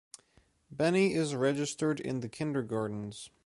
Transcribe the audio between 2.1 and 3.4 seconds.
the kindergartens.